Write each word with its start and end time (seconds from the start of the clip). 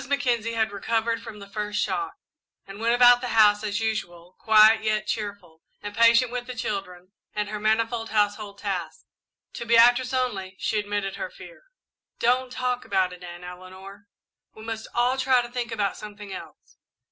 Mackenzie 0.09 0.53
had 0.55 0.71
recovered 0.71 1.21
from 1.21 1.37
the 1.37 1.47
first 1.47 1.79
shock 1.79 2.15
and 2.65 2.79
went 2.79 2.95
about 2.95 3.21
the 3.21 3.27
house 3.37 3.63
as 3.63 3.79
usual, 3.79 4.35
quiet 4.39 4.81
yet 4.83 5.05
cheerful, 5.05 5.61
and 5.79 5.95
patient 5.95 6.31
with 6.31 6.47
the 6.47 6.55
children 6.55 7.11
and 7.35 7.49
her 7.49 7.59
manifold 7.59 8.09
household 8.09 8.57
tasks. 8.57 9.05
To 9.53 9.63
Beatrice 9.63 10.11
only 10.11 10.55
she 10.57 10.79
admitted 10.79 11.17
her 11.17 11.29
fear. 11.29 11.65
"Don't 12.17 12.51
talk 12.51 12.83
about 12.83 13.13
it, 13.13 13.23
Aunt 13.23 13.43
Eleanor 13.43 14.07
we 14.55 14.63
must 14.65 14.87
all 14.95 15.19
try 15.19 15.39
to 15.43 15.49
think 15.49 15.71
about 15.71 15.95
something 15.97 16.33
else." 16.33 16.77